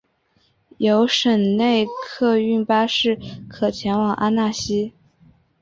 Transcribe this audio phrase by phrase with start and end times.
[0.79, 4.93] 有省内客运巴士可前往阿讷西。